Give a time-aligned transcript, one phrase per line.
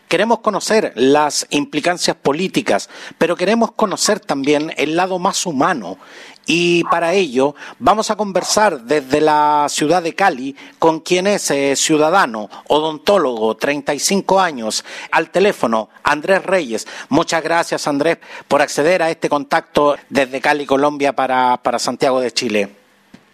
[0.06, 5.98] Queremos conocer las implicancias políticas, pero queremos conocer también el lado más humano
[6.46, 11.74] y para ello vamos a conversar desde la ciudad de Cali con quien es eh,
[11.76, 16.86] ciudadano, odontólogo, 35 años, al teléfono, Andrés Reyes.
[17.08, 22.30] Muchas gracias Andrés por acceder a este contacto desde Cali, Colombia, para, para Santiago de
[22.30, 22.68] Chile.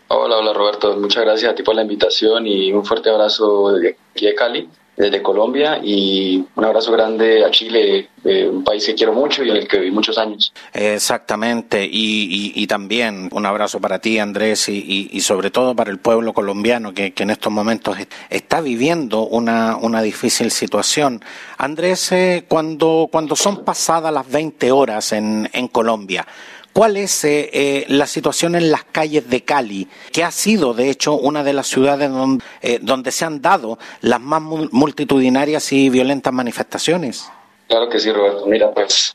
[0.09, 3.97] Hola, hola Roberto, muchas gracias a ti por la invitación y un fuerte abrazo de
[4.15, 4.69] aquí de Cali
[5.03, 9.51] desde Colombia y un abrazo grande a Chile, eh, un país que quiero mucho y
[9.51, 10.53] en el que viví muchos años.
[10.73, 15.99] Exactamente, y, y, también un abrazo para ti Andrés y, y, sobre todo para el
[15.99, 17.97] pueblo colombiano que, que en estos momentos
[18.31, 21.21] está viviendo una, una difícil situación.
[21.59, 26.27] Andrés, eh, cuando, cuando son pasadas las 20 horas en, en Colombia,
[26.73, 30.89] ¿Cuál es eh, eh, la situación en las calles de Cali, que ha sido, de
[30.89, 35.91] hecho, una de las ciudades donde, eh, donde se han dado las más multitudinarias y
[35.91, 37.31] violentas manifestaciones?
[37.69, 38.47] Claro que sí, Roberto.
[38.47, 39.15] Mira, pues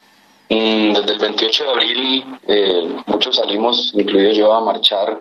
[0.50, 2.26] mm, desde el 28 de abril
[3.08, 5.20] muchos salimos, incluido yo, a marchar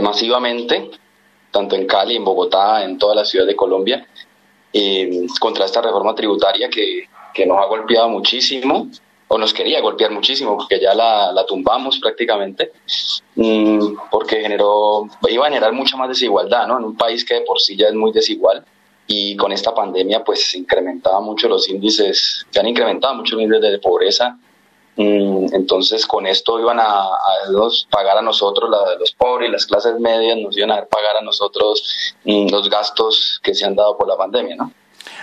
[0.00, 0.90] masivamente,
[1.50, 4.06] tanto en Cali, en Bogotá, en toda la ciudad de Colombia,
[5.38, 8.88] contra esta reforma tributaria que, que nos ha golpeado muchísimo
[9.28, 12.72] o nos quería golpear muchísimo porque ya la, la tumbamos prácticamente,
[13.36, 16.78] mm, porque generó, iba a generar mucha más desigualdad, ¿no?
[16.78, 18.64] En un país que de por sí ya es muy desigual
[19.06, 23.44] y con esta pandemia pues se incrementaba mucho los índices, se han incrementado mucho los
[23.44, 24.38] índices de pobreza,
[24.96, 30.38] mm, entonces con esto iban a, a pagar a nosotros, los pobres las clases medias,
[30.38, 34.16] nos iban a pagar a nosotros mm, los gastos que se han dado por la
[34.16, 34.72] pandemia, ¿no?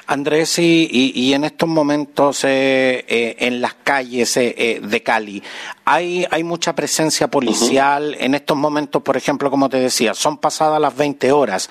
[0.08, 5.42] Andrés, y, y, en estos momentos eh, eh, en las calles eh, de Cali,
[5.84, 8.16] ¿hay, ¿hay mucha presencia policial?
[8.20, 11.70] En estos momentos, por ejemplo, como te decía, son pasadas las 20 horas.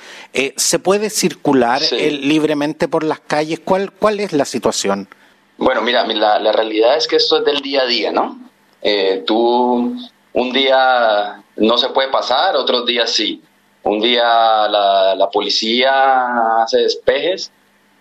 [0.56, 3.60] ¿Se puede circular libremente por las calles?
[3.64, 5.08] ¿Cuál, ¿Cuál es la situación?
[5.56, 8.38] Bueno, mira, la, la realidad es que esto es del día a día, ¿no?
[9.26, 9.96] tú,
[10.34, 13.42] un día no se puede pasar, otros días sí.
[13.84, 14.24] Un día
[14.68, 17.52] la, la policía hace despejes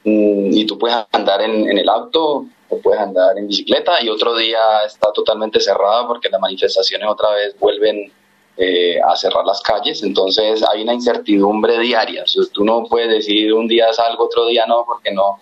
[0.03, 4.83] y tú puedes andar en, el auto o puedes andar en bicicleta y otro día
[4.85, 8.11] está totalmente cerrada porque las manifestaciones otra vez vuelven
[8.57, 13.67] eh, a cerrar las calles, entonces hay una incertidumbre diaria, tú no puedes decir un
[13.67, 15.39] día salgo, otro día no, porque no,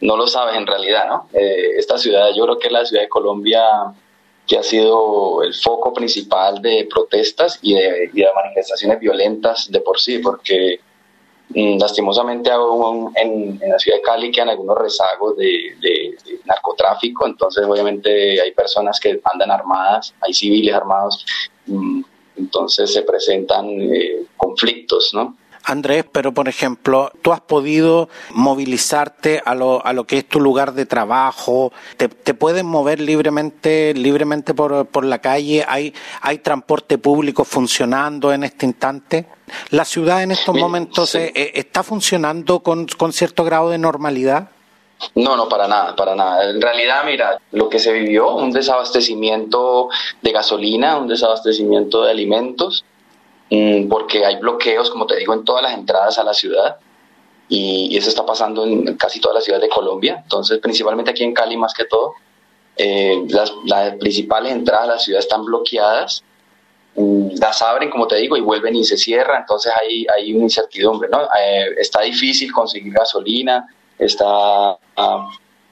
[0.00, 1.28] no lo sabes en realidad, ¿no?
[1.32, 3.64] Eh, esta ciudad, yo creo que es la ciudad de Colombia
[4.46, 9.80] que ha sido el foco principal de protestas y de, y de manifestaciones violentas de
[9.80, 10.80] por sí, porque
[11.54, 18.52] lastimosamente aún en, la ciudad de Cali quedan algunos rezagos de, narcotráfico, entonces obviamente hay
[18.52, 21.24] personas que andan armadas, hay civiles armados,
[21.66, 22.02] mm,
[22.36, 25.36] entonces se presentan eh, conflictos, ¿no?
[25.64, 30.40] Andrés, pero por ejemplo, tú has podido movilizarte a lo, a lo que es tu
[30.40, 36.38] lugar de trabajo, te, te puedes mover libremente, libremente por, por la calle, ¿Hay, hay
[36.38, 39.26] transporte público funcionando en este instante.
[39.70, 44.50] ¿La ciudad en estos momentos eh, eh, está funcionando con, con cierto grado de normalidad?
[45.14, 46.48] No, no, para nada, para nada.
[46.50, 49.88] En realidad, mira, lo que se vivió, un desabastecimiento
[50.20, 52.84] de gasolina, un desabastecimiento de alimentos,
[53.54, 56.78] Mm, porque hay bloqueos, como te digo, en todas las entradas a la ciudad
[57.50, 61.34] y, eso está pasando en casi todas las ciudades de Colombia, entonces principalmente aquí en
[61.34, 62.14] Cali más que todo.
[62.78, 63.52] Eh, las,
[64.00, 66.24] principales entradas a la ciudad están bloqueadas,
[66.94, 71.08] las abren, como te digo, y vuelven y se cierran, entonces hay, hay una incertidumbre,
[71.08, 71.22] ¿no?
[71.22, 73.66] Eh, está difícil conseguir gasolina,
[73.98, 74.76] está...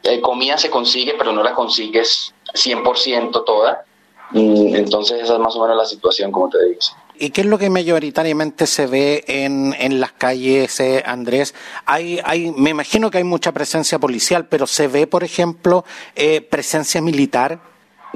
[0.03, 3.85] Eh, comida se consigue, pero no la consigues 100% toda,
[4.31, 6.79] mm, entonces esa es más o menos la situación, como te digo.
[7.19, 11.55] ¿Y qué es lo que mayoritariamente se ve en, en las calles, eh, Andrés?
[11.85, 15.85] Hay, hay, me imagino que hay mucha presencia policial, pero ¿se ve, por ejemplo,
[16.49, 17.61] presencia militar?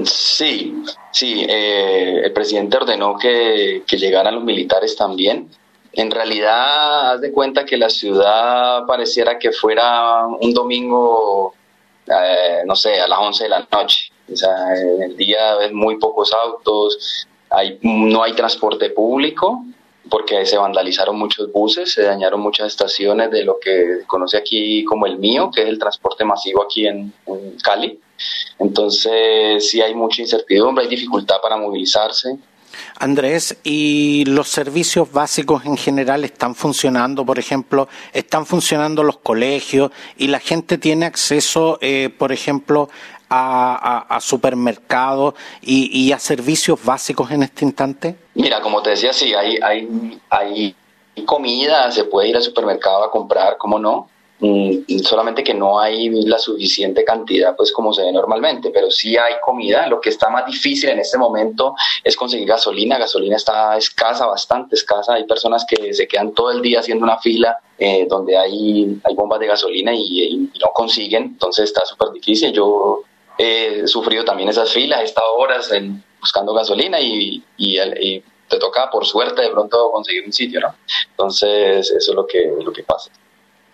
[0.03, 0.83] Sí,
[1.13, 1.47] sí.
[1.49, 5.49] Eh, el presidente ordenó que, que llegaran los militares también.
[5.93, 11.55] En realidad, haz de cuenta que la ciudad pareciera que fuera un domingo,
[12.67, 14.11] no sé, a las 11 de la noche.
[14.33, 19.65] O sea, en el día ves muy pocos autos, hay, no hay transporte público
[20.11, 25.07] porque se vandalizaron muchos buses, se dañaron muchas estaciones de lo que conoce aquí como
[25.07, 27.13] el mío, que es el transporte masivo aquí en,
[27.63, 27.99] Cali.
[28.59, 32.39] Entonces sí hay mucha incertidumbre, hay dificultad para movilizarse.
[32.99, 37.25] Andrés, ¿y los servicios básicos en general están funcionando?
[37.25, 42.89] Por ejemplo, ¿están funcionando los colegios y la gente tiene acceso, eh, por ejemplo,
[43.35, 48.17] a, supermercados y, a servicios básicos en este instante?
[48.35, 50.77] Mira, como te decía, sí, hay, hay, hay
[51.25, 54.09] comida, se puede ir al supermercado a comprar, ¿cómo no?
[54.41, 59.17] Mm, solamente que no hay la suficiente cantidad pues como se ve normalmente, pero sí
[59.17, 59.87] hay comida.
[59.87, 62.99] Lo que está más difícil en este momento es conseguir gasolina.
[62.99, 65.15] Gasolina está escasa, bastante escasa.
[65.15, 69.15] Hay personas que se quedan todo el día haciendo una fila eh, donde hay, hay
[69.15, 72.53] bombas de gasolina y, y no consiguen, entonces está súper difícil.
[72.53, 73.03] Yo
[73.39, 78.91] he sufrido también esas filas, he estado horas en, buscando gasolina y, y, te toca
[78.91, 80.75] por suerte de pronto conseguir un sitio, ¿no?
[81.11, 83.11] Entonces eso es lo que, lo que pasa.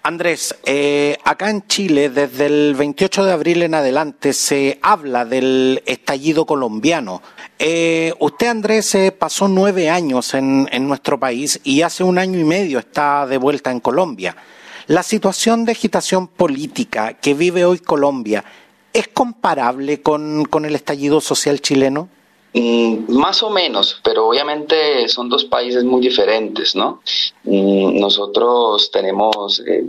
[0.03, 5.83] Andrés, eh, acá en Chile, desde el 28 de abril en adelante, se habla del
[5.85, 7.21] estallido colombiano.
[7.59, 12.39] Eh, usted, Andrés, eh, pasó nueve años en, en nuestro país y hace un año
[12.39, 14.35] y medio está de vuelta en Colombia.
[14.87, 18.45] La situación de agitación política que vive hoy Colombia
[18.93, 22.09] ¿Es comparable con, el estallido social chileno?
[22.53, 27.01] Mm, más o menos, pero obviamente son dos países muy diferentes, ¿no?
[27.45, 29.85] Mm, nosotros tenemos, eh,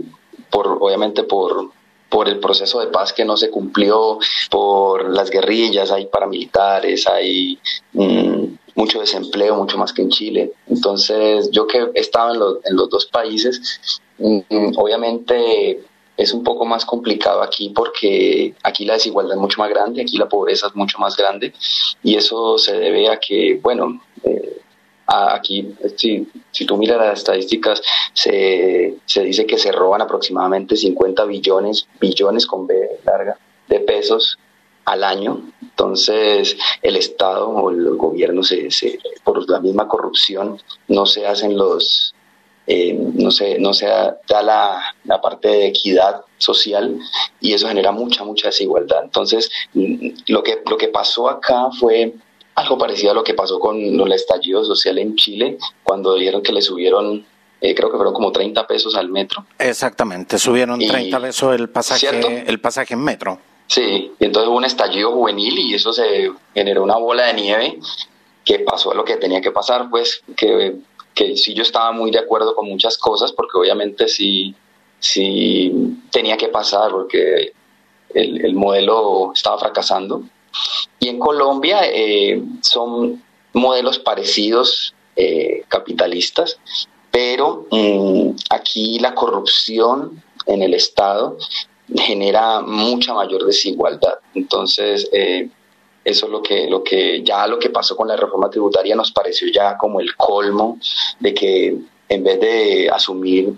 [0.48, 1.70] por, obviamente por,
[2.08, 4.18] por el proceso de paz que no se cumplió,
[4.50, 7.58] por las guerrillas, hay paramilitares, hay
[7.94, 8.44] mm,
[8.76, 10.52] mucho desempleo, mucho más que en Chile.
[10.68, 14.00] Entonces, yo que he estado en los, en los dos países,
[14.76, 15.82] obviamente
[16.22, 20.16] es un poco más complicado aquí porque aquí la desigualdad es mucho más grande, aquí
[20.16, 21.52] la pobreza es mucho más grande
[22.02, 24.60] y eso se debe a que, bueno, eh,
[25.06, 27.82] aquí, si, si tú miras las estadísticas,
[28.12, 33.36] se, se dice que se roban aproximadamente 50 billones, billones con B larga,
[33.68, 34.38] de pesos
[34.84, 35.40] al año.
[35.60, 40.58] Entonces, el Estado o el gobierno, se, se, por la misma corrupción,
[40.88, 42.14] no se hacen los,
[42.66, 46.98] eh, no se, no se da la, parte de equidad social
[47.40, 49.04] y eso genera mucha, mucha desigualdad.
[49.04, 52.14] Entonces, lo que, lo que pasó acá fue
[52.54, 56.52] algo parecido a lo que pasó con el estallido social en Chile, cuando dijeron que
[56.52, 57.24] le subieron
[57.64, 59.46] eh, creo que fueron como 30 pesos al metro.
[59.56, 63.38] Exactamente, subieron 30 pesos el pasaje, el pasaje en metro.
[63.68, 67.78] Sí, y entonces hubo un estallido juvenil y eso se generó una bola de nieve
[68.44, 70.74] que pasó a lo que tenía que pasar, pues que
[71.14, 74.54] que sí yo estaba muy de acuerdo con muchas cosas, porque obviamente sí,
[74.98, 75.72] sí
[76.10, 77.52] tenía que pasar, porque
[78.14, 80.22] el, modelo estaba fracasando.
[81.00, 83.22] Y en Colombia eh, son
[83.52, 86.58] modelos parecidos eh, capitalistas,
[87.10, 91.36] pero mm, aquí la corrupción en el Estado
[91.94, 94.18] genera mucha mayor desigualdad.
[94.34, 95.48] Entonces, eh,
[96.04, 99.12] eso es lo que, lo que ya lo que pasó con la reforma tributaria nos
[99.12, 100.78] pareció ya como el colmo
[101.20, 101.76] de que
[102.08, 103.54] en vez de asumir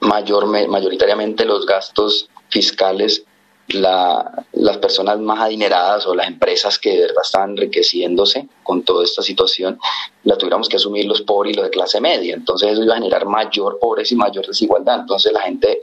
[0.00, 3.24] mayor, mayoritariamente los gastos fiscales,
[3.68, 9.04] la, las personas más adineradas o las empresas que de verdad están enriqueciéndose con toda
[9.04, 9.78] esta situación,
[10.24, 12.34] la tuviéramos que asumir los pobres y los de clase media.
[12.34, 15.00] Entonces eso iba a generar mayor pobreza y mayor desigualdad.
[15.00, 15.82] Entonces la gente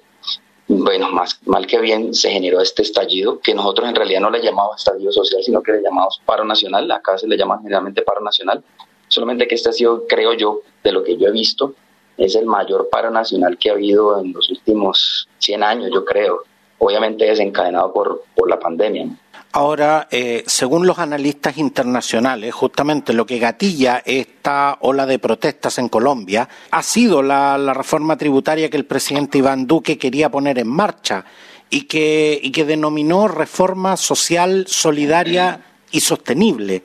[0.74, 4.42] bueno, más mal que bien se generó este estallido, que nosotros en realidad no le
[4.42, 8.22] llamamos estallido social, sino que le llamamos paro nacional, acá se le llama generalmente paro
[8.22, 8.64] nacional,
[9.10, 11.74] solamente que este ha sido, creo yo, de lo que yo he visto,
[12.18, 16.44] es el mayor paro nacional que ha habido en los últimos 100 años, yo creo,
[16.78, 19.10] obviamente desencadenado por, por la pandemia.
[19.54, 25.90] Ahora, eh, según los analistas internacionales, justamente lo que gatilla esta ola de protestas en
[25.90, 31.26] Colombia ha sido la, reforma tributaria que el presidente Iván Duque quería poner en marcha
[31.70, 35.60] y que, y que denominó reforma social, solidaria
[35.92, 36.84] y sostenible.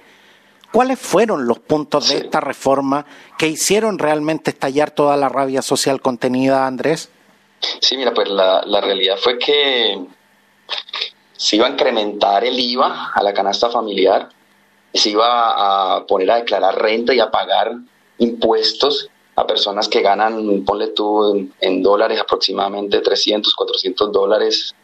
[0.73, 3.07] ¿Cuáles fueron los puntos de esta reforma
[3.39, 7.11] que hicieron realmente estallar toda la rabia social contenida, Andrés?
[7.81, 10.05] Sí, mira, pues la, la realidad fue que
[11.37, 14.29] se iba a incrementar el IVA a la canasta familiar,
[14.93, 17.73] se iba a poner a declarar renta y a pagar
[18.19, 24.75] impuestos a personas que ganan, ponle tú en, dólares aproximadamente 300, 400 dólares,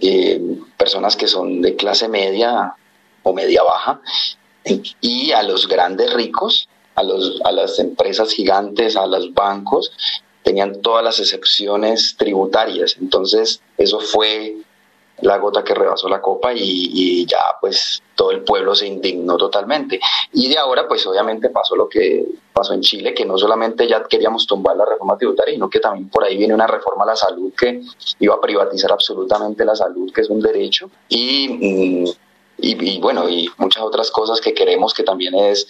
[0.00, 0.40] eh,
[0.76, 2.74] personas que son de clase media
[3.22, 4.00] o media baja,
[5.00, 9.90] y a los grandes ricos, a, los, a las empresas gigantes, a los bancos,
[10.42, 12.96] tenían todas las excepciones tributarias.
[13.00, 14.56] Entonces, eso fue
[15.22, 20.00] la gota que rebasó la copa y, ya pues todo el pueblo se indignó totalmente.
[20.32, 24.02] Y de ahora pues obviamente pasó lo que pasó en Chile, que no solamente ya
[24.04, 27.16] queríamos tumbar la reforma tributaria, sino que también por ahí viene una reforma a la
[27.16, 27.82] salud que
[28.20, 30.90] iba a privatizar absolutamente la salud, que es un derecho.
[31.08, 32.10] Y, mm,
[32.60, 35.68] y, bueno, y muchas otras cosas que queremos que también es,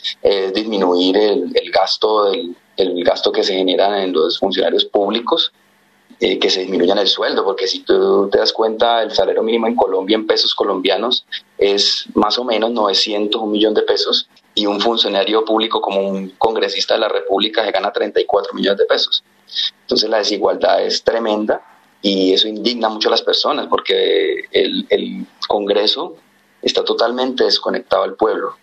[0.55, 2.33] disminuir el, el gasto
[2.79, 5.53] el gasto que se genera en los funcionarios públicos
[6.21, 9.67] eh, que se disminuyan el sueldo, porque si tú te das cuenta, el salario mínimo
[9.67, 11.25] en Colombia en pesos colombianos
[11.57, 16.31] es más o menos 900, un millón de pesos, y un funcionario público como un
[16.31, 19.23] congresista de la República se gana 34 millones de pesos.
[19.83, 21.63] Entonces la desigualdad es tremenda
[22.03, 26.17] y eso indigna mucho a las personas, porque el, el Congreso
[26.61, 28.57] está totalmente desconectado al pueblo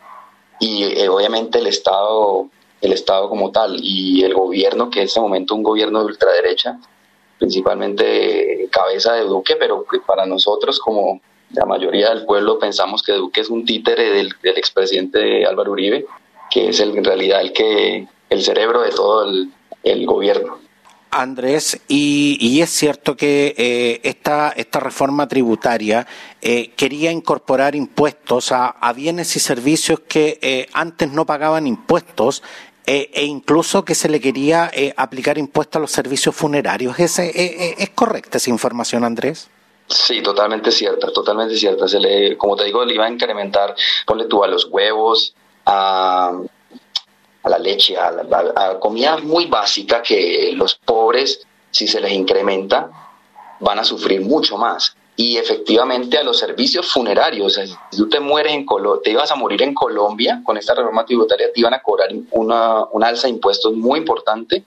[0.60, 2.50] y eh, obviamente el Estado
[2.82, 6.78] el Estado como tal y el gobierno, que en este momento un gobierno de ultraderecha,
[7.38, 13.42] principalmente cabeza de Duque, pero para nosotros como la mayoría del pueblo pensamos que Duque
[13.42, 16.06] es un títere del, expresidente Álvaro Uribe,
[16.50, 19.26] que es en realidad el que el cerebro de todo
[19.84, 20.58] el, gobierno.
[21.12, 26.06] Andrés, y, es cierto que eh, esta, esta reforma tributaria
[26.42, 32.44] eh, quería incorporar impuestos a, bienes y servicios que eh, antes no pagaban impuestos
[32.88, 37.00] eh, e incluso que se le quería eh, aplicar impuestos a los servicios funerarios.
[37.00, 39.50] ¿Es, eh, ¿Es correcta esa información, Andrés?
[39.88, 41.88] Sí, totalmente cierta, totalmente cierta.
[41.88, 43.76] Se le, como te digo, le iba a incrementar,
[44.06, 46.32] ponle tú a los huevos, a,
[47.44, 48.14] a la leche, a,
[48.56, 52.90] a, comida muy básica que los pobres, si se les incrementa,
[53.60, 57.54] van a sufrir mucho más y efectivamente a los servicios funerarios.
[57.54, 61.06] si tú te mueres en Colo te ibas a morir en Colombia con esta reforma
[61.06, 64.64] tributaria, te iban a cobrar una, una alza de impuestos muy importante.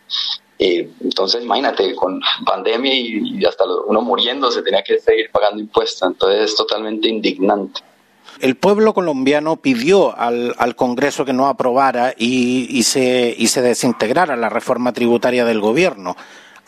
[0.58, 6.10] Eh, entonces, imagínate, con pandemia y, hasta uno muriendo se tenía que seguir pagando impuestos.
[6.10, 7.80] Entonces, es totalmente indignante.
[8.40, 13.62] El pueblo colombiano pidió al, al Congreso que no aprobara y, y, se, y se
[13.62, 16.16] desintegrara la reforma tributaria del gobierno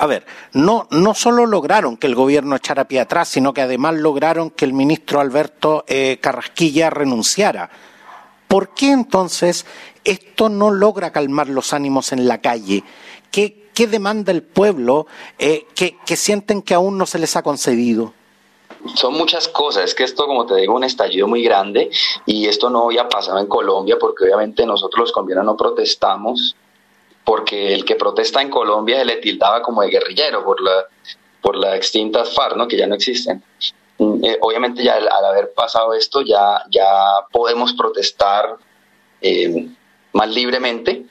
[0.01, 3.97] a ver, no, no solo lograron que el gobierno echara pie atrás, sino que además
[3.97, 7.69] lograron que el ministro Alberto eh, Carrasquilla renunciara.
[8.49, 9.67] ¿Por qué entonces
[10.03, 12.83] esto no logra calmar los ánimos en la calle?
[13.31, 15.07] ¿Qué, qué demanda el pueblo
[15.39, 18.15] eh, que, sienten que aún no se les ha concedido?
[18.95, 19.85] son muchas cosas.
[19.85, 21.91] Es que esto, como te digo, un estallido muy grande
[22.25, 26.57] y esto no había pasado en Colombia porque obviamente nosotros los colombianos no protestamos
[27.31, 30.87] porque el que protesta en Colombia se le tildaba como de guerrillero por la,
[31.41, 32.67] por la extinta FARC, ¿no?
[32.67, 33.41] que ya no existen.
[33.99, 36.85] Mm, eh, obviamente ya al, haber pasado esto ya, ya
[37.31, 38.57] podemos protestar
[39.23, 39.69] eh,
[40.13, 41.05] más libremente,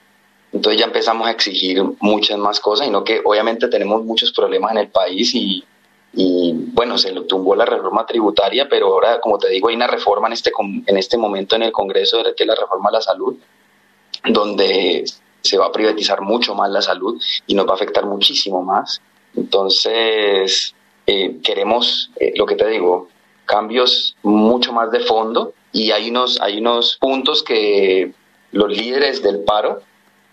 [0.52, 4.80] entonces ya empezamos a exigir muchas más cosas, sino que obviamente tenemos muchos problemas en
[4.80, 5.64] el país y,
[6.12, 9.88] y bueno, se lo tumbó la reforma tributaria, pero ahora, como te digo, hay una
[9.88, 10.52] reforma en este,
[10.86, 13.38] en este momento en el Congreso, que es la reforma a la salud,
[14.26, 15.06] donde
[15.41, 19.01] se va a privatizar mucho más la salud y nos va a afectar muchísimo más.
[19.36, 20.74] Entonces,
[21.08, 23.08] eh, queremos, eh, lo que te digo,
[23.46, 28.13] cambios mucho más de fondo y hay unos, hay unos puntos que
[28.51, 29.81] los líderes del paro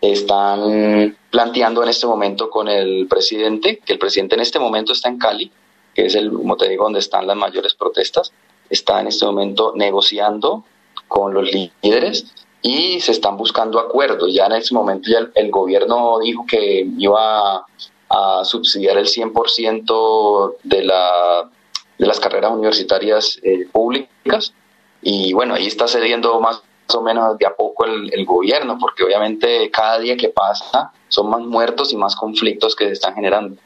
[0.01, 5.09] están planteando en este momento con el presidente, que el presidente en este momento está
[5.09, 5.51] en Cali,
[5.95, 8.33] que es el, como te digo, donde están las mayores protestas,
[8.69, 10.65] está en este momento negociando
[11.09, 12.27] con los líderes
[12.67, 14.35] y se están buscando acuerdos.
[14.35, 17.65] Ya en ese momento ya el, gobierno dijo que iba
[18.09, 21.49] a, subsidiar el 100% de, la,
[21.97, 24.53] de las carreras universitarias eh, públicas
[25.01, 29.05] y bueno, ahí está cediendo más o menos de a poco el, el, gobierno, porque
[29.05, 33.57] obviamente cada día que pasa son más muertos y más conflictos que se están generando.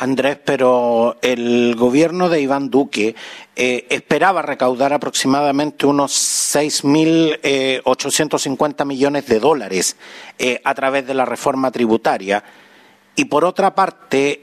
[0.00, 3.14] Andrés, pero el gobierno de Iván Duque
[3.54, 6.12] eh, esperaba recaudar aproximadamente unos
[6.54, 9.98] 6.850 eh, millones de dólares
[10.38, 12.42] eh, a través de la reforma tributaria.
[13.14, 14.40] Y por otra parte,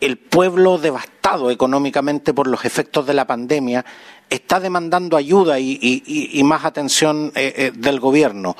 [0.00, 3.84] el pueblo devastado económicamente por los efectos de la pandemia
[4.30, 8.56] está demandando ayuda y, más atención del gobierno.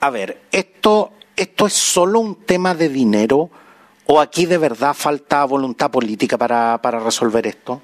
[0.00, 3.50] A ver, ¿esto, ¿esto es solo un tema de dinero?
[4.12, 7.80] ¿O aquí de verdad falta voluntad política para, resolver esto?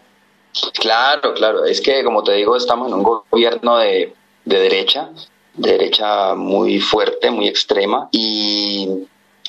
[0.75, 1.65] Claro, claro.
[1.65, 4.13] Es que, como te digo, estamos en un gobierno de,
[4.45, 5.11] derecha
[5.55, 8.89] derecha muy fuerte, muy extrema y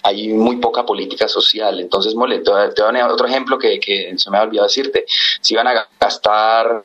[0.03, 1.79] hay muy poca política social.
[1.79, 5.05] Entonces, mole, te voy a otro ejemplo que, que se me ha olvidado decirte.
[5.41, 6.83] Si van a gastar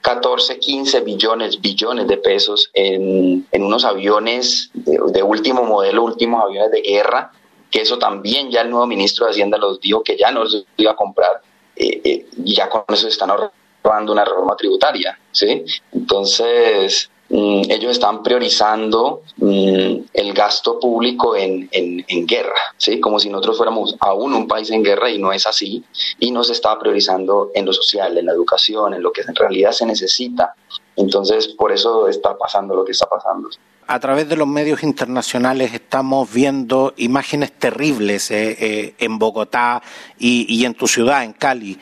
[0.00, 6.70] 14, 15 billones, billones de pesos en, en unos aviones de, último modelo, últimos aviones
[6.70, 7.32] de guerra,
[7.70, 10.64] que eso también ya el nuevo ministro de Hacienda los dijo que ya no los
[10.76, 11.40] iba a comprar,
[11.76, 15.64] eh, eh, y ya con eso están ahorrando una reforma tributaria, ¿sí?
[15.92, 23.00] Entonces, Mm, ellos están priorizando mm, el gasto público en, en, guerra, ¿sí?
[23.00, 25.84] como si nosotros fuéramos aún un país en guerra y no es así,
[26.18, 29.34] y no se está priorizando en lo social, en la educación, en lo que en
[29.34, 30.54] realidad se necesita.
[30.96, 33.50] Entonces, por eso está pasando lo que está pasando.
[33.90, 39.82] A través de los medios internacionales estamos viendo imágenes terribles eh, eh, en Bogotá
[40.18, 41.78] y, y en tu ciudad, en Cali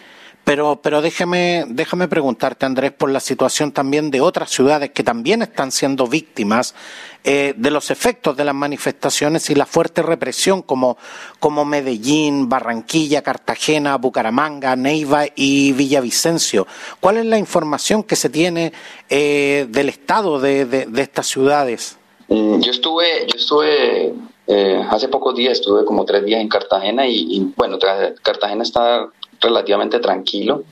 [0.47, 5.43] pero, pero déjame, déjame preguntarte, Andrés, por la situación también de otras ciudades que también
[5.43, 6.73] están siendo víctimas
[7.25, 10.99] eh, de los efectos de las manifestaciones y la fuerte represión, como,
[11.41, 16.69] como Medellín, Barranquilla, Cartagena, Bucaramanga, Neiva y Villavicencio.
[17.01, 18.73] ¿Cuál es la información que se tiene
[19.11, 21.99] eh, del estado de, de, estas ciudades?
[22.29, 24.15] Mm, yo estuve, yo estuve
[24.47, 27.81] eh, hace pocos días, estuve como tres días en Cartagena y, y bueno,
[28.23, 29.09] Cartagena está
[29.41, 30.65] relativamente tranquilo.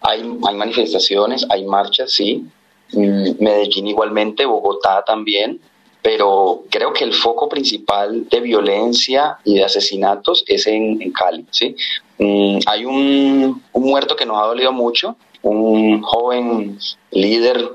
[0.00, 2.44] Hay, hay manifestaciones, hay marchas, sí.
[2.92, 5.60] Mm, Medellín igualmente, Bogotá también,
[6.02, 11.46] pero creo que el foco principal de violencia y de asesinatos es en, Cali.
[11.50, 11.76] ¿sí?
[12.18, 16.78] Mm, hay un, muerto que nos ha dolido mucho, un joven
[17.12, 17.70] líder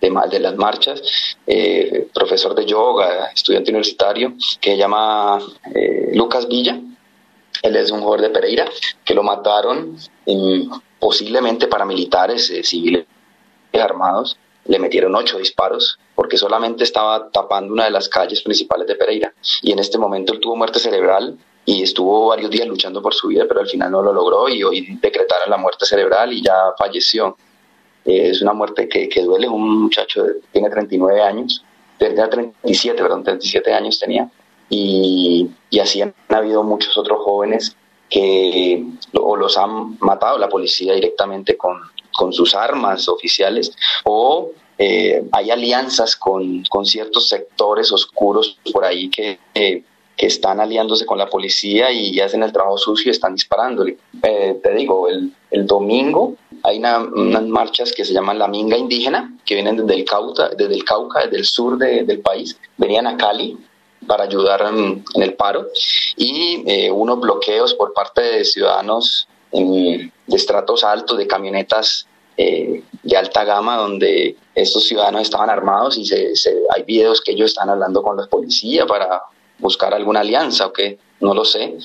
[0.00, 1.02] de, de las marchas,
[1.46, 5.38] eh, profesor de yoga, estudiante universitario, que se llama
[5.74, 6.78] eh, Lucas Villa.
[7.62, 8.68] Él es un jugador de Pereira
[9.04, 9.96] que lo mataron
[10.98, 13.06] posiblemente paramilitares eh, civiles
[13.72, 14.36] armados.
[14.66, 19.32] Le metieron ocho disparos porque solamente estaba tapando una de las calles principales de Pereira.
[19.62, 23.28] Y en este momento él tuvo muerte cerebral y estuvo varios días luchando por su
[23.28, 26.72] vida, pero al final no lo logró y hoy decretaron la muerte cerebral y ya
[26.76, 27.36] falleció.
[28.04, 29.48] Eh, es una muerte que, que duele.
[29.48, 31.64] Un muchacho tiene 39 años,
[31.98, 34.30] tenía 37, perdón, 37 años tenía
[34.68, 35.50] y,
[35.80, 37.76] así han habido muchos otros jóvenes
[38.10, 41.78] que o los han matado la policía directamente con,
[42.12, 43.72] con sus armas oficiales
[44.04, 49.84] o eh, hay alianzas con, con, ciertos sectores oscuros por ahí que, que
[50.16, 53.98] están aliándose con la policía y hacen el trabajo sucio y están disparándole.
[54.22, 59.36] Eh, te digo, el, el domingo hay unas marchas que se llaman la Minga Indígena,
[59.44, 63.16] que vienen desde el Cauca, desde el, Cauca, desde el sur del país, venían a
[63.16, 63.56] Cali
[64.06, 65.68] para ayudar en, el paro
[66.16, 72.06] y eh, unos bloqueos por parte de ciudadanos de estratos altos, de camionetas
[72.36, 76.32] eh, de alta gama, donde estos ciudadanos estaban armados y se,
[76.74, 79.22] hay videos que ellos están hablando con la policía para
[79.58, 81.76] buscar alguna alianza o qué, no lo sé.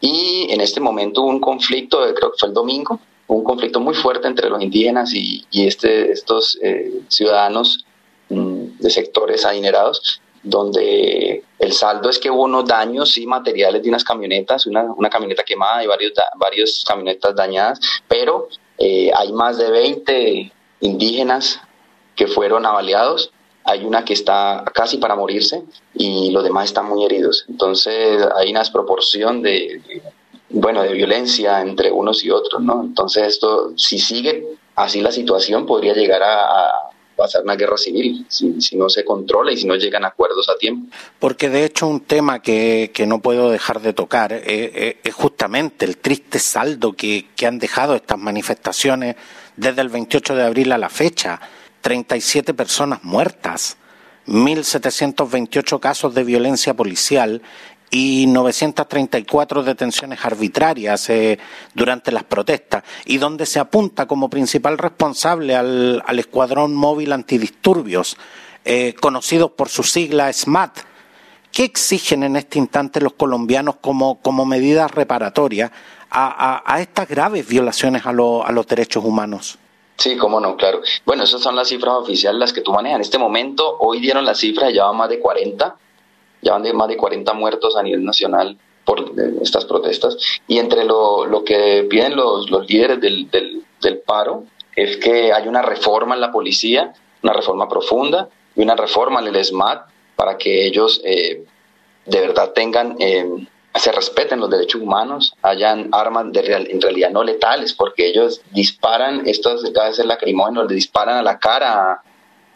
[0.00, 3.94] Y en este momento hubo un conflicto, creo que fue el domingo, un conflicto muy
[3.94, 7.86] fuerte entre los indígenas y, este, estos eh, ciudadanos
[8.28, 13.88] mm, de sectores adinerados donde el saldo es que hubo unos daños y materiales de
[13.88, 19.56] unas camionetas, una, una camioneta quemada y varios, varios camionetas dañadas, pero eh, hay más
[19.56, 21.60] de 20 indígenas
[22.14, 23.32] que fueron avaliados,
[23.64, 25.62] hay una que está casi para morirse
[25.94, 27.46] y los demás están muy heridos.
[27.48, 29.80] Entonces hay una desproporción de,
[30.50, 32.82] bueno, de violencia entre unos y otros, ¿no?
[32.82, 36.90] Entonces esto, si sigue así la situación, podría llegar a
[37.24, 40.56] pasar una guerra civil si, si, no se controla y si no llegan acuerdos a
[40.56, 40.94] tiempo.
[41.18, 45.96] Porque de hecho un tema que, que no puedo dejar de tocar es justamente el
[45.98, 49.16] triste saldo que, que han dejado estas manifestaciones
[49.56, 51.40] desde el 28 de abril a la fecha.
[51.80, 53.76] 37 personas muertas,
[54.26, 57.42] 1.728 casos de violencia policial
[57.94, 61.38] y 934 detenciones arbitrarias eh,
[61.74, 68.16] durante las protestas y donde se apunta como principal responsable al, Escuadrón Móvil Antidisturbios,
[68.64, 70.78] eh, conocidos por su sigla SMAT.
[71.52, 75.70] ¿Qué exigen en este instante los colombianos como, como medidas reparatorias
[76.10, 78.12] a, estas graves violaciones a, a
[78.52, 79.56] los derechos humanos?
[79.98, 80.80] Sí, cómo no, claro.
[81.06, 82.96] Bueno, esas son las cifras oficiales las que tú manejas.
[82.96, 85.76] En este momento, hoy dieron las cifras, ya van más de 40
[86.44, 90.16] ya van de más de 40 muertos a nivel nacional por eh, estas protestas.
[90.46, 94.44] Y entre lo, lo que piden los, los líderes del, del, paro
[94.76, 99.28] es que hay una reforma en la policía, una reforma profunda y una reforma en
[99.28, 101.44] el SMAT para que ellos eh,
[102.06, 103.26] de verdad tengan, eh,
[103.74, 108.40] se respeten los derechos humanos, hayan armas de real, en realidad no letales, porque ellos
[108.52, 112.02] disparan, estos gases lacrimógenos, le disparan a la cara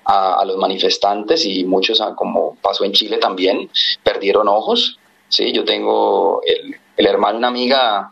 [0.09, 3.71] a, los manifestantes y muchos, ah, como pasó en Chile también,
[4.03, 4.99] perdieron ojos.
[5.29, 8.11] Sí, yo tengo el, el hermano una amiga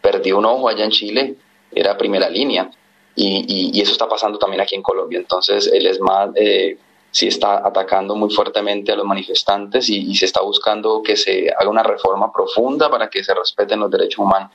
[0.00, 1.36] perdió un ojo allá en Chile,
[1.72, 2.70] era primera línea.
[3.14, 5.18] Y, y, eso está pasando también aquí en Colombia.
[5.18, 6.78] Entonces, el ESMAD eh,
[7.10, 11.68] sí está atacando muy fuertemente a los manifestantes y, se está buscando que se haga
[11.68, 14.50] una reforma profunda para que se respeten los derechos humanos.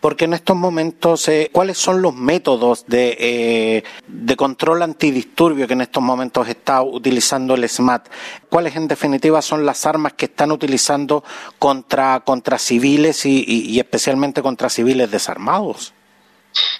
[0.00, 5.72] Porque en estos momentos, eh, ¿cuáles son los métodos de, eh, de control antidisturbio que
[5.72, 8.08] en estos momentos está utilizando el SMAT?
[8.48, 11.24] ¿Cuáles en definitiva son las armas que están utilizando
[11.58, 15.92] contra, contra civiles y, especialmente contra civiles desarmados?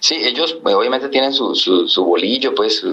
[0.00, 2.84] Sí, ellos pues, obviamente tienen su, su, bolillo, pues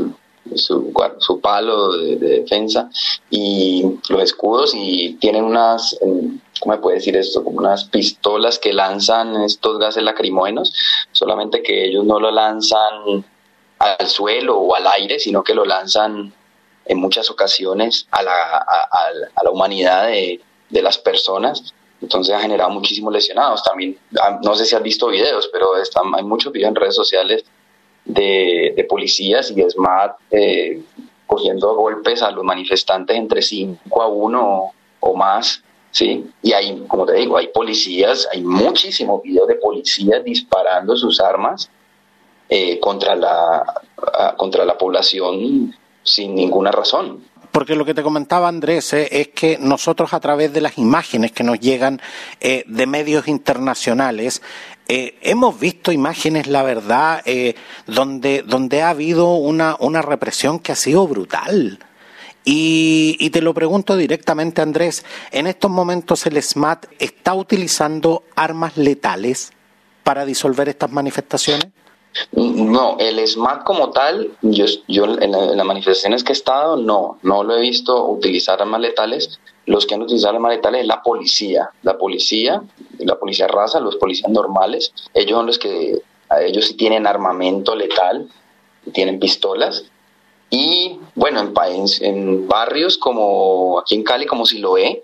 [0.53, 2.89] su palo de, defensa
[3.29, 7.43] y los escudos y tienen unas, ¿cómo me puede decir esto?
[7.43, 10.73] Como unas pistolas que lanzan estos gases lacrimógenos,
[11.11, 13.25] solamente que ellos no lo lanzan
[13.79, 16.33] al suelo o al aire, sino que lo lanzan
[16.85, 22.69] en muchas ocasiones a la, a, la humanidad de, de las personas entonces ha generado
[22.69, 23.97] muchísimos lesionados también.
[24.21, 27.45] Ah, no sé si has visto videos, pero están, hay muchos videos en redes sociales
[28.05, 30.81] de, policías y SMAT eh,
[31.25, 36.25] cogiendo golpes a los manifestantes entre 5 a 1 o, más, ¿sí?
[36.41, 41.69] Y hay, como te digo, hay policías, hay muchísimos videos de policías disparando sus armas
[42.47, 43.63] eh, contra, la,
[44.37, 47.23] contra la población sin ninguna razón.
[47.51, 51.31] Porque lo que te comentaba Andrés eh, es que nosotros a través de las imágenes
[51.31, 52.01] que nos llegan
[52.41, 54.41] de medios internacionales
[54.87, 57.55] eh, hemos visto imágenes, la verdad, eh,
[57.87, 61.79] donde, donde ha habido una, una represión que ha sido brutal.
[62.43, 68.77] Y, y, te lo pregunto directamente, Andrés, ¿en estos momentos el SMAT está utilizando armas
[68.77, 69.51] letales
[70.03, 71.71] para disolver estas manifestaciones?
[72.31, 77.43] No, el SMAT como tal, yo, yo en, las manifestaciones que he estado, no, no
[77.43, 79.39] lo he visto utilizar armas letales.
[79.65, 81.69] Los que han utilizado armas letales es la policía.
[81.83, 82.61] La policía,
[82.99, 86.01] la policía raza, los policías normales, ellos son los que,
[86.41, 88.29] ellos sí tienen armamento letal,
[88.93, 89.85] tienen pistolas.
[90.49, 95.03] Y bueno, en, país, en barrios como aquí en Cali, como si lo eh,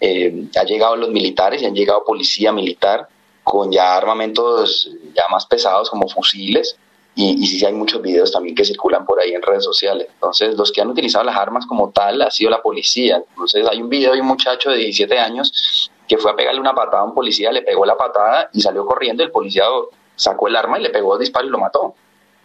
[0.00, 3.08] ha llegado los militares y han llegado policía militar
[3.50, 6.76] con ya armamentos ya más pesados como fusiles
[7.16, 10.06] y, y sí hay muchos videos también que circulan por ahí en redes sociales.
[10.14, 13.20] Entonces, los que han utilizado las armas como tal ha sido la policía.
[13.28, 16.74] Entonces, hay un video de un muchacho de 17 años que fue a pegarle una
[16.74, 19.24] patada a un policía, le pegó la patada y salió corriendo.
[19.24, 19.64] El policía
[20.14, 21.94] sacó el arma y le pegó el disparo y lo mató.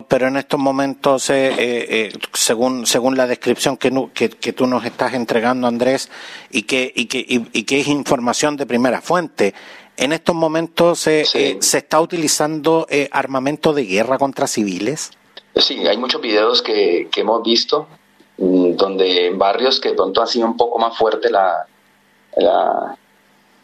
[0.08, 4.84] Pero en estos momentos, eh, eh, eh, según, según la descripción que, que, tú nos
[4.86, 6.10] estás entregando, Andrés,
[6.52, 9.54] y que, y que, y que es información de primera fuente,
[9.97, 15.12] en estos momentos eh, se está utilizando eh, armamento de guerra contra civiles.
[15.55, 17.88] Sí, hay muchos videos que, hemos visto
[18.38, 21.65] mm, donde en barrios que de pronto han sido un poco más fuerte la,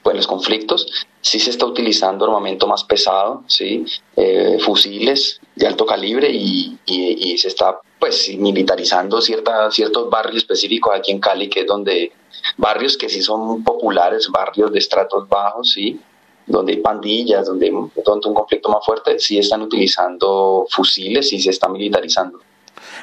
[0.01, 0.87] pues los conflictos,
[1.19, 7.37] sí se está utilizando armamento más pesado, sí, eh, fusiles de alto calibre y, y,
[7.37, 12.11] se está pues militarizando cierta, ciertos barrios específicos aquí en Cali, que es donde
[12.57, 15.99] barrios que sí son populares, barrios de estratos bajos, sí,
[16.45, 17.89] donde hay pandillas, donde hay un
[18.33, 22.39] conflicto más fuerte, sí están utilizando fusiles y se están militarizando.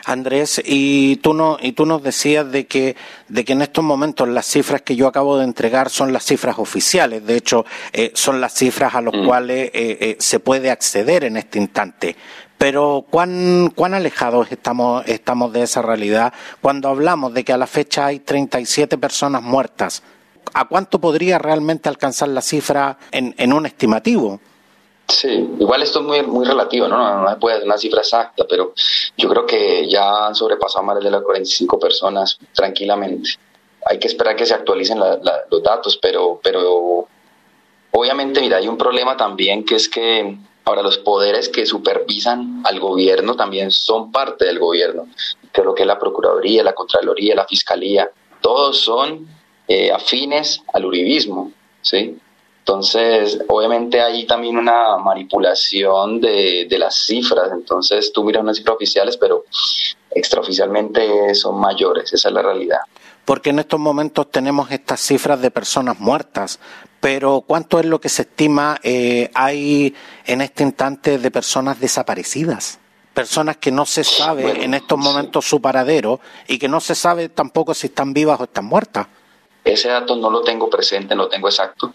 [0.04, 2.96] Andrés, y tú no, y tú nos decías de que,
[3.28, 6.58] de que en estos momentos las cifras que yo acabo de entregar son las cifras
[6.58, 9.26] oficiales, de hecho eh, son las cifras a las mm.
[9.26, 12.16] cuales eh, eh, se puede acceder en este instante.
[12.56, 17.68] Pero ¿cuán, cuán alejados estamos, estamos de esa realidad cuando hablamos de que a la
[17.68, 20.02] fecha hay 37 personas muertas
[20.54, 24.40] ¿a cuánto podría realmente alcanzar la cifra en, un estimativo?
[25.06, 27.22] Sí, igual esto es muy, muy relativo, ¿no?
[27.22, 28.74] No, se puede dar una cifra exacta, pero
[29.16, 33.30] yo creo que ya han sobrepasado más de las 45 personas tranquilamente.
[33.86, 37.08] Hay que esperar que se actualicen los datos, pero, pero
[37.92, 40.36] obviamente, mira, hay un problema también que es que
[40.68, 45.08] ahora los poderes que supervisan al gobierno también son parte del gobierno,
[45.52, 49.26] que lo que la Procuraduría, la Contraloría, la Fiscalía, todos son
[49.68, 51.52] eh, afines al uribismo,
[51.82, 52.18] ¿sí?
[52.60, 57.50] Entonces, obviamente hay también una manipulación de, de, las cifras.
[57.52, 59.44] Entonces, tú miras unas cifras oficiales, pero
[60.10, 62.12] extraoficialmente son mayores.
[62.12, 62.80] Esa es la realidad.
[63.24, 66.60] Porque en estos momentos tenemos estas cifras de personas muertas,
[67.00, 69.94] pero ¿cuánto es lo que se estima eh, hay
[70.26, 72.78] en este instante de personas desaparecidas?
[73.14, 77.28] Personas que no se sabe en estos momentos su paradero y que no se sabe
[77.28, 79.06] tampoco si están vivas o están muertas.
[79.64, 81.92] Ese dato no lo tengo presente, no lo tengo exacto,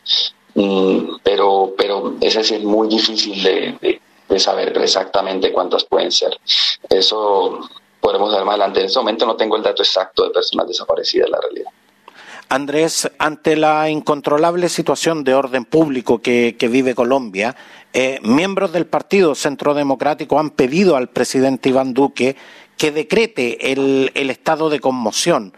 [0.56, 3.99] mm, pero, pero ese es muy difícil de,
[4.39, 6.36] saber exactamente cuántas pueden ser.
[6.89, 8.80] Eso podremos ver más adelante.
[8.80, 11.71] En este momento no tengo el dato exacto de personas desaparecidas, la realidad.
[12.49, 17.56] Andrés, ante la incontrolable situación de orden público que, vive Colombia,
[17.93, 22.36] eh, miembros del Partido Centro Democrático han pedido al presidente Iván Duque
[22.78, 25.54] que decrete el, estado de conmoción.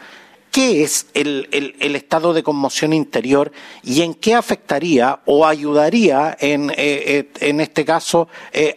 [0.56, 1.50] ¿Qué es el,
[1.82, 3.52] estado de conmoción interior
[3.84, 8.30] y en qué afectaría o ayudaría en, eh, eh, este caso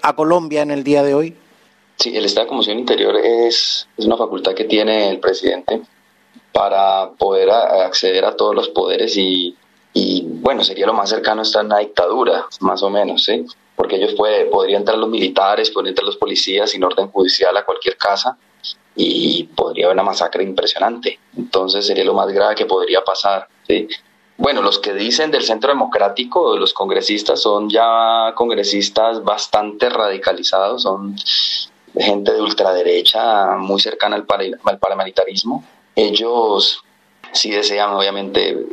[0.02, 1.36] a Colombia en el día de hoy?
[1.94, 5.82] Sí, el estado de conmoción interior es, es una facultad que tiene el presidente
[6.50, 9.54] para poder acceder a todos los poderes y,
[10.24, 13.46] bueno, sería lo más cercano a estar en una dictadura, más o menos, ¿sí?
[13.76, 17.64] Porque ellos puede, podrían entrar los militares, podrían entrar los policías sin orden judicial a
[17.64, 18.36] cualquier casa
[18.98, 21.18] y podría haber una masacre impresionante.
[21.36, 23.48] Entonces sería lo más grave que podría pasar.
[24.36, 31.16] Bueno, los que dicen del centro democrático, los congresistas, son ya congresistas bastante radicalizados, son
[31.96, 34.26] gente de ultraderecha muy cercana al,
[34.64, 35.64] al paramilitarismo
[35.98, 36.84] ellos
[37.32, 38.66] sí desean, obviamente,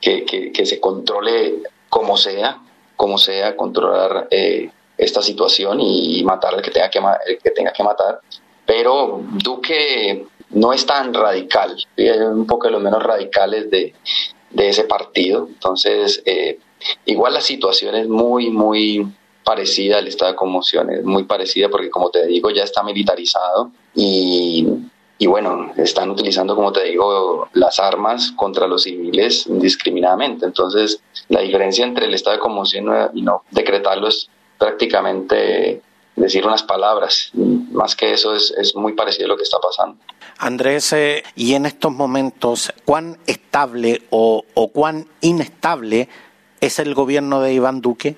[0.00, 1.56] que, se controle
[1.88, 2.58] como sea,
[2.96, 7.00] como sea, controlar eh, esta situación y matar al que tenga que,
[7.42, 8.20] que tenga que matar.
[8.74, 13.92] Pero Duque no es tan radical, es un poco de los menos radicales de,
[14.56, 15.46] ese partido.
[15.46, 16.58] Entonces, eh,
[17.04, 19.06] igual la situación es muy, muy
[19.44, 23.72] parecida al estado de conmoción, es muy parecida porque, como te digo, ya está militarizado
[23.94, 24.66] y
[25.18, 30.46] y bueno, están utilizando, como te digo, las armas contra los civiles indiscriminadamente.
[30.46, 35.80] Entonces, la diferencia entre el estado de conmoción y no decretarlo es prácticamente
[36.16, 37.30] decir unas palabras.
[37.34, 39.98] Más que eso es, es muy parecido a lo que está pasando.
[40.38, 46.08] Andrés, eh, y en estos momentos, ¿cuán estable o, o cuán inestable
[46.60, 48.16] es el gobierno de Iván Duque?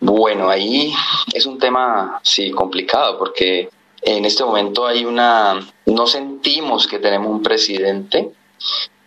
[0.00, 0.92] Bueno, ahí
[1.32, 3.68] es un tema, sí, complicado, porque
[4.02, 8.30] en este momento hay una, no sentimos que tenemos un presidente.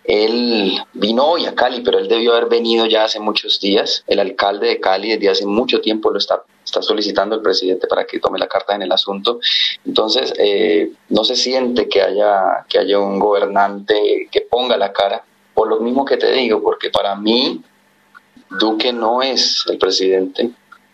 [0.03, 4.03] Él vino hoy a Cali, pero él debió haber venido ya hace muchos días.
[4.07, 8.05] El alcalde de Cali desde hace mucho tiempo lo está, está solicitando al presidente para
[8.05, 9.39] que tome la carta en el asunto.
[9.85, 15.23] Entonces, eh, no se siente que haya, que haya un gobernante que ponga la cara,
[15.53, 17.61] por lo mismo que te digo, porque para mí
[18.59, 20.51] Duque no es el presidente,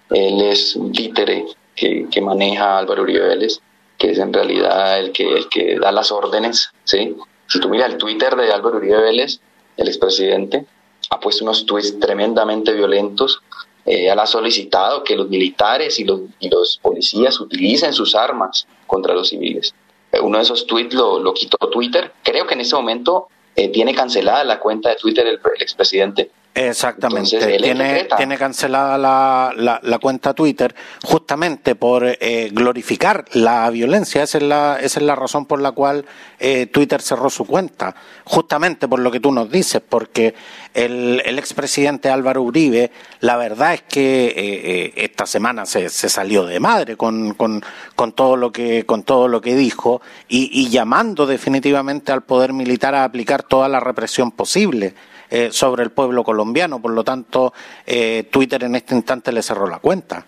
[0.10, 3.62] él es un títere que, que maneja Álvaro Uribe Vélez
[3.98, 7.16] que es en realidad el que, el que da las órdenes, ¿sí?
[7.48, 9.40] Si tú miras el Twitter de Álvaro Uribe Vélez,
[9.76, 10.66] el expresidente,
[11.10, 13.42] ha puesto unos tweets tremendamente violentos.
[13.88, 18.68] Eh, él ha solicitado que los militares y los, y los policías utilicen sus armas
[18.86, 19.74] contra los civiles.
[20.12, 22.12] Eh, uno de esos tweets lo, quitó Twitter.
[22.22, 26.30] Creo que en este momento eh, tiene cancelada la cuenta de Twitter el, el expresidente
[26.58, 34.40] Exactamente, tiene, tiene cancelada la, la, cuenta Twitter justamente por eh, glorificar la violencia, esa
[34.40, 36.06] es la, esa es la razón por la cual
[36.40, 40.34] eh, Twitter cerró su cuenta, justamente por lo que tú nos dices, porque
[40.74, 46.46] el, el expresidente Álvaro Uribe, la verdad es que eh, esta semana se, se salió
[46.46, 47.64] de madre con, con,
[47.96, 52.54] con, todo lo que, con todo lo que dijo y, y llamando definitivamente al poder
[52.54, 54.96] militar a aplicar toda la represión posible.
[55.30, 56.82] Eh, sobre el pueblo colombiano.
[56.82, 57.54] Por lo tanto,
[57.86, 60.26] eh, Twitter en este instante le cerró la cuenta.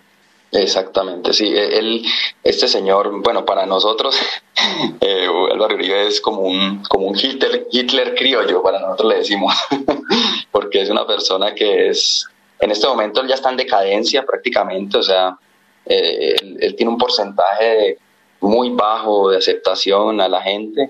[0.51, 1.53] Exactamente, sí.
[1.55, 2.03] Él,
[2.43, 4.17] este señor, bueno, para nosotros,
[5.01, 9.53] eh, Álvaro Uribe es como un, como un Hitler, Hitler criollo, para nosotros le decimos,
[10.51, 12.25] porque es una persona que es,
[12.59, 15.37] en este momento él ya está en decadencia prácticamente, o sea,
[15.85, 17.97] eh, él, tiene un porcentaje
[18.41, 20.89] muy bajo de aceptación a la gente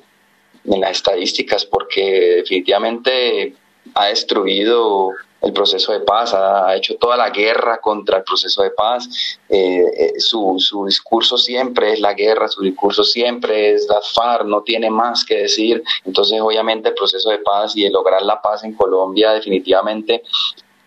[0.66, 3.54] en las estadísticas, porque definitivamente
[4.00, 8.72] ha destruido el proceso de paz, ha hecho toda la guerra contra el proceso de
[8.72, 9.38] paz.
[9.50, 14.46] Eh, eh, su, su, discurso siempre es la guerra, su discurso siempre es la FARC,
[14.46, 15.84] no tiene más que decir.
[16.06, 20.24] Entonces, obviamente, el proceso de paz y el lograr la paz en Colombia definitivamente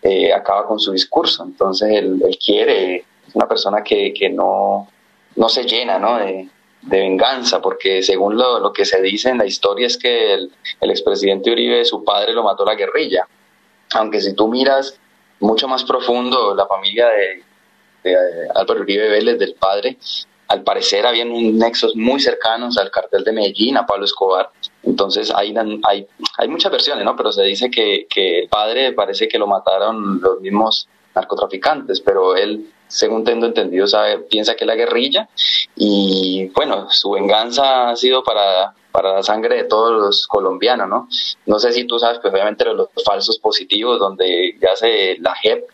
[0.02, 1.44] eh, acaba con su discurso.
[1.44, 4.88] Entonces, él, quiere, es una persona que, que no,
[5.36, 6.18] no se llena ¿no?
[6.18, 6.48] De,
[6.82, 10.50] de venganza, porque según lo, lo, que se dice en la historia es que el,
[10.80, 13.26] expresidente Uribe, su padre lo mató la guerrilla.
[13.94, 14.98] Aunque si tú miras
[15.40, 17.42] mucho más profundo la familia de,
[18.02, 19.96] de eh, Álvaro Uribe Vélez, del padre,
[20.48, 24.50] al parecer habían nexos muy cercanos al cartel de Medellín, a Pablo Escobar.
[24.82, 27.16] Entonces hay, hay, hay muchas versiones, ¿no?
[27.16, 32.36] Pero se dice que, que el padre parece que lo mataron los mismos narcotraficantes, pero
[32.36, 33.86] él según tengo entendido,
[34.28, 35.28] piensa que es la guerrilla
[35.74, 41.08] y bueno, su venganza ha sido para, para la sangre de todos los colombianos, ¿no?
[41.46, 45.64] No sé si tú sabes, pues obviamente los, falsos positivos, donde ya se la JEP,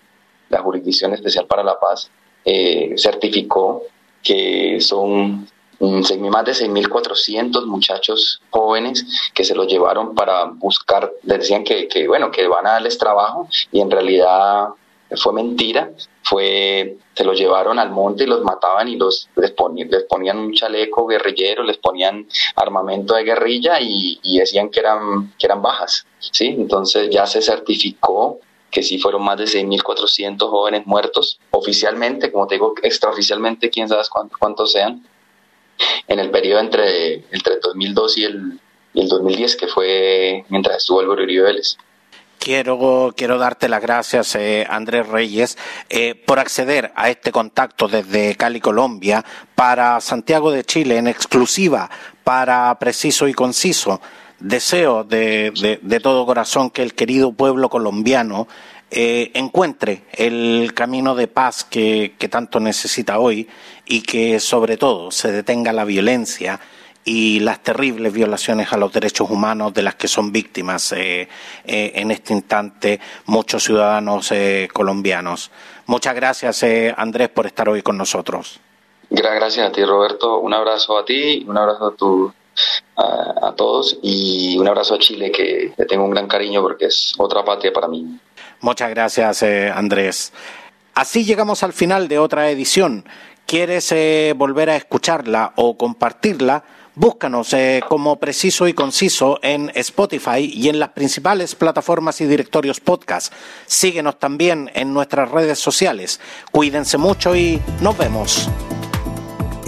[0.51, 2.09] la Jurisdicción Especial para la Paz,
[2.45, 3.83] eh, certificó
[4.23, 5.49] que son
[5.81, 12.31] más de 6.400 muchachos jóvenes que se los llevaron para buscar, decían que, que, bueno,
[12.31, 14.69] que van a darles trabajo y en realidad
[15.17, 15.91] fue mentira,
[16.23, 21.07] fue, se los llevaron al monte y los mataban y los, les, ponían un chaleco
[21.07, 26.49] guerrillero, les ponían armamento de guerrilla y, y decían que eran, que eran bajas, ¿sí?
[26.49, 28.41] Entonces ya se certificó
[28.71, 34.03] que sí fueron más de 6.400 jóvenes muertos oficialmente, como te digo, extraoficialmente, quién sabe
[34.39, 35.07] cuántos, sean,
[36.07, 38.61] en el periodo entre, entre el 2002 y el,
[38.93, 41.79] y el 2010, que fue mientras estuvo el Uribe Vélez.
[42.39, 48.37] Quiero, quiero darte las gracias, eh, Andrés Reyes, eh, por acceder a este contacto desde
[48.37, 49.25] Cali, Colombia,
[49.55, 51.91] para Santiago de Chile, en exclusiva
[52.25, 54.01] para Preciso y Conciso.
[54.41, 58.47] Deseo de, de, todo corazón que el querido pueblo colombiano
[58.91, 63.47] eh, encuentre el camino de paz que, tanto necesita hoy
[63.85, 66.59] y que sobre todo se detenga la violencia
[67.09, 71.29] y las terribles violaciones a los derechos humanos de las que son víctimas eh,
[71.65, 74.33] eh, en este instante muchos ciudadanos
[74.73, 75.51] colombianos.
[75.87, 76.65] Muchas gracias,
[76.97, 78.61] Andrés, por estar hoy con nosotros.
[79.11, 80.39] Gracias a ti, Roberto.
[80.39, 82.33] Un abrazo a ti, un abrazo a tu
[82.97, 87.15] a, todos y un abrazo a Chile que le tengo un gran cariño porque es
[87.19, 88.19] otra patria para mí.
[88.61, 90.33] Muchas gracias, eh, Andrés.
[90.95, 93.05] Así llegamos al final de otra edición.
[93.47, 96.65] ¿Quieres eh, volver a escucharla o compartirla?
[96.99, 102.81] Búscanos eh, como preciso y conciso en Spotify y en las principales plataformas y directorios
[102.81, 103.33] podcast.
[103.67, 106.19] Síguenos también en nuestras redes sociales.
[106.51, 108.51] Cuídense mucho y nos vemos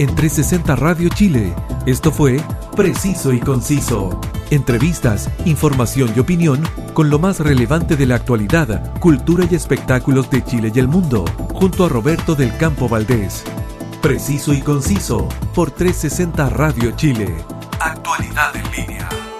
[0.01, 1.53] en 360 Radio Chile.
[1.85, 2.41] Esto fue
[2.75, 4.19] Preciso y Conciso.
[4.49, 10.43] Entrevistas, información y opinión con lo más relevante de la actualidad, cultura y espectáculos de
[10.43, 13.43] Chile y el mundo, junto a Roberto del Campo Valdés.
[14.01, 17.35] Preciso y Conciso por 360 Radio Chile.
[17.79, 19.30] Actualidad en línea.